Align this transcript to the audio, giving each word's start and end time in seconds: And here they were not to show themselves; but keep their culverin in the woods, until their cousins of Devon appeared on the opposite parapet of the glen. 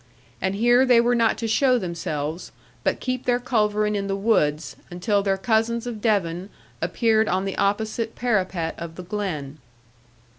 And 0.41 0.55
here 0.55 0.83
they 0.83 0.99
were 0.99 1.13
not 1.13 1.37
to 1.37 1.47
show 1.47 1.77
themselves; 1.77 2.51
but 2.83 2.99
keep 2.99 3.25
their 3.27 3.39
culverin 3.39 3.95
in 3.95 4.07
the 4.07 4.15
woods, 4.15 4.75
until 4.89 5.21
their 5.21 5.37
cousins 5.37 5.85
of 5.85 6.01
Devon 6.01 6.49
appeared 6.81 7.27
on 7.27 7.45
the 7.45 7.55
opposite 7.57 8.15
parapet 8.15 8.73
of 8.79 8.95
the 8.95 9.03
glen. 9.03 9.59